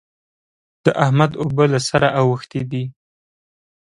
[0.83, 2.83] د احمد اوبه له سره اوښتې دي.